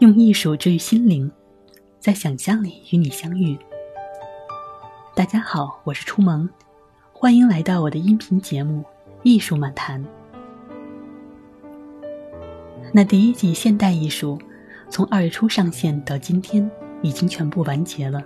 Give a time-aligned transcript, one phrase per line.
[0.00, 1.30] 用艺术治愈心灵，
[1.98, 3.54] 在想象里与你相遇。
[5.14, 6.48] 大家好，我是初萌，
[7.12, 8.82] 欢迎来到我的音频节目
[9.22, 10.02] 《艺术漫谈》。
[12.94, 14.38] 那第一季现代艺术，
[14.88, 16.68] 从二月初上线到今天，
[17.02, 18.22] 已经全部完结了。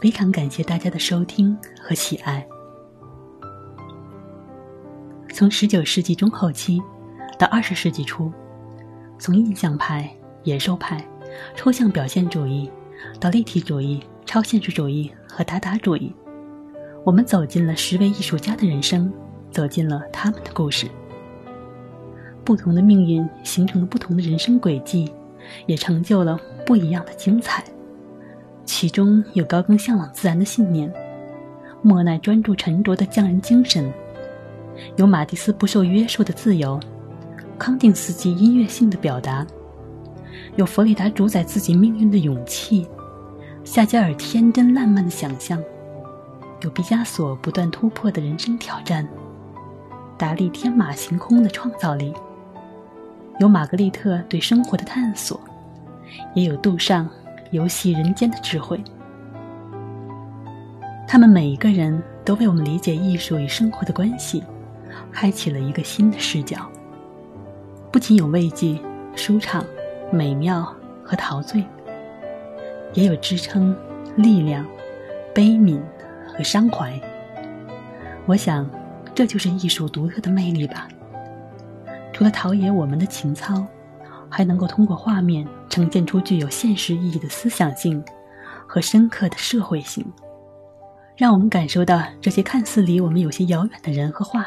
[0.00, 2.48] 非常感谢大家的收听和喜爱。
[5.34, 6.82] 从十九世纪中后期
[7.38, 8.32] 到二十世纪初，
[9.18, 10.10] 从印象派、
[10.44, 11.04] 野兽派、
[11.54, 12.70] 抽象表现主义
[13.20, 16.12] 到立体主义、超现实主义和达达主义，
[17.04, 19.12] 我们走进了十位艺术家的人生，
[19.50, 20.86] 走进了他们的故事。
[22.44, 25.12] 不同的命运形成了不同的人生轨迹，
[25.66, 27.62] 也成就了不一样的精彩。
[28.64, 30.92] 其中有高更向往自然的信念，
[31.82, 33.90] 莫奈专注沉着的匠人精神。
[34.96, 36.78] 有马蒂斯不受约束的自由，
[37.58, 39.46] 康定斯基音乐性的表达，
[40.56, 42.86] 有弗里达主宰自己命运的勇气，
[43.64, 45.62] 夏加尔天真烂漫的想象，
[46.62, 49.06] 有毕加索不断突破的人生挑战，
[50.16, 52.12] 达利天马行空的创造力，
[53.38, 55.40] 有玛格丽特对生活的探索，
[56.34, 57.08] 也有杜尚
[57.50, 58.82] 游戏人间的智慧。
[61.06, 64.42] 他们每一个人都为我们理解艺术与生活的关系。
[65.12, 66.70] 开启了一个新的视角，
[67.90, 68.78] 不仅有慰藉、
[69.14, 69.64] 舒畅、
[70.10, 71.64] 美妙和陶醉，
[72.94, 73.76] 也有支撑、
[74.16, 74.66] 力量、
[75.34, 75.80] 悲悯
[76.26, 76.98] 和伤怀。
[78.26, 78.68] 我想，
[79.14, 80.88] 这就是艺术独特的魅力吧。
[82.12, 83.66] 除了陶冶我们的情操，
[84.30, 88.02] 还能够通过画面呈现出具有现实意义的思想性
[88.66, 90.04] 和深刻的社会性，
[91.16, 94.46] 让我们感受到这些看似离我们有些遥远的人和画。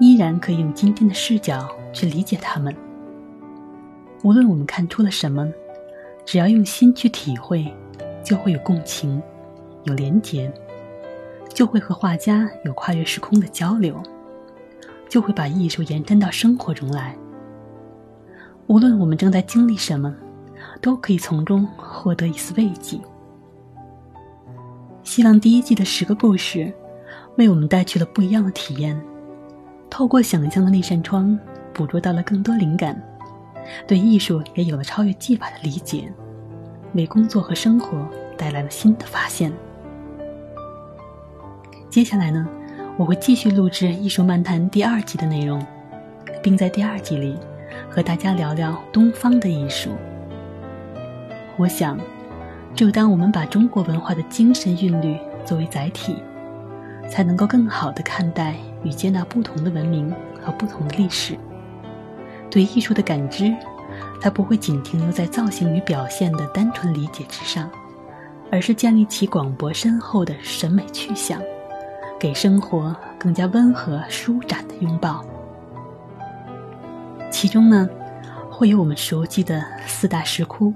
[0.00, 2.74] 依然可以用今天的视角去理解他们。
[4.22, 5.46] 无论我们看出了什么，
[6.24, 7.72] 只要用心去体会，
[8.24, 9.22] 就会有共情，
[9.84, 10.52] 有连结，
[11.48, 14.02] 就会和画家有跨越时空的交流，
[15.08, 17.16] 就会把艺术延伸到生活中来。
[18.66, 20.12] 无论我们正在经历什么，
[20.80, 22.98] 都可以从中获得一丝慰藉。
[25.04, 26.72] 希望第一季的十个故事，
[27.36, 29.00] 为我们带去了不一样的体验。
[29.88, 31.38] 透过想象的那扇窗，
[31.72, 33.00] 捕捉到了更多灵感，
[33.86, 36.12] 对艺术也有了超越技法的理解，
[36.94, 39.52] 为工作和生活带来了新的发现。
[41.88, 42.46] 接下来呢，
[42.96, 45.64] 我会继续录制《艺术漫谈》第二集的内容，
[46.42, 47.36] 并在第二集里
[47.90, 49.90] 和大家聊聊东方的艺术。
[51.56, 51.98] 我想，
[52.74, 56.16] 只有当我们把中国文化的精神韵律作为载体，
[57.08, 58.54] 才能够更好的看待。
[58.84, 61.36] 与接纳不同的文明和不同的历史，
[62.50, 63.54] 对艺术的感知，
[64.20, 67.70] 它不会仅停留在造型与表现的单纯理解之上，
[68.50, 71.40] 而是建立起广博深厚的审美去向，
[72.18, 75.24] 给生活更加温和舒展的拥抱。
[77.30, 77.88] 其中呢，
[78.50, 80.72] 会有我们熟悉的四大石窟、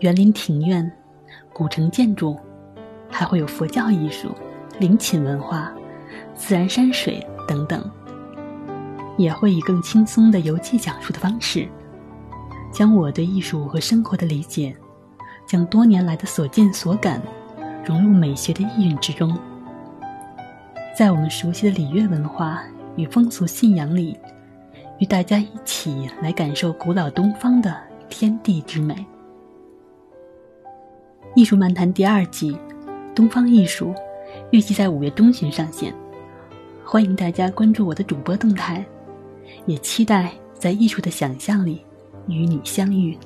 [0.00, 0.90] 园林庭院、
[1.52, 2.38] 古城建筑，
[3.08, 4.30] 还会有佛教艺术、
[4.78, 5.72] 陵寝文化。
[6.34, 7.88] 自然山水等等，
[9.20, 11.68] 也会以更轻松的游记讲述的方式，
[12.72, 14.74] 将我对艺术和生活的理解，
[15.46, 17.20] 将多年来的所见所感，
[17.84, 19.38] 融入美学的意蕴之中，
[20.96, 22.62] 在我们熟悉的礼乐文化
[22.96, 24.16] 与风俗信仰里，
[24.98, 27.76] 与大家一起来感受古老东方的
[28.08, 29.06] 天地之美。
[31.34, 32.56] 艺术漫谈第二季，
[33.14, 33.94] 东方艺术，
[34.50, 35.94] 预计在五月中旬上线。
[36.82, 38.84] 欢迎大家关注我的主播动态，
[39.66, 41.80] 也期待在艺术的想象里
[42.28, 43.16] 与你相遇。